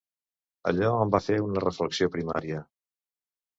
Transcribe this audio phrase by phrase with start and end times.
[0.71, 2.65] Allò em va fer una reflexió primària.